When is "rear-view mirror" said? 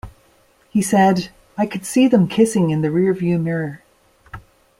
2.89-3.83